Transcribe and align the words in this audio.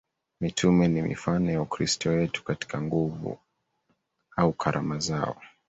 Mitume 0.41 0.87
ni 0.87 1.01
mifano 1.01 1.51
ya 1.51 1.61
Ukristo 1.61 2.09
wetu 2.09 2.43
katika 2.43 2.81
nguvu 2.81 3.39
au 4.37 4.53
karama 4.53 4.99
zao 4.99 5.41